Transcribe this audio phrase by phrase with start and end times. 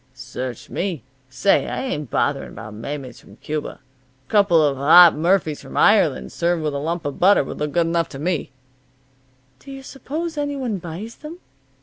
[0.15, 1.03] "Search me.
[1.29, 3.79] Say, I ain't bothering about maymeys from Cuba.
[4.27, 7.73] A couple of hot murphies from Ireland, served with a lump of butter, would look
[7.73, 8.49] good enough to me."
[9.59, 11.37] "Do you suppose any one buys them?"